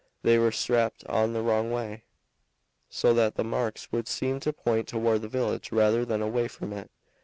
[0.23, 2.05] They were strapped on the wrong way,
[2.89, 6.73] so that the marks would seem to point toward the village rather than away from
[6.73, 6.89] it.